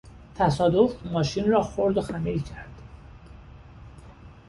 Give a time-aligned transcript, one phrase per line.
[0.35, 2.81] تصادف ماشین را خرد و خمیر کرد.